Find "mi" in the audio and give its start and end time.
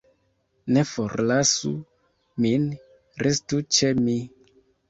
4.03-4.19